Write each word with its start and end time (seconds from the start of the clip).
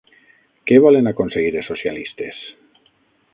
Què 0.71 0.79
volen 0.85 1.09
aconseguir 1.11 1.53
els 1.61 1.69
socialistes? 1.73 2.41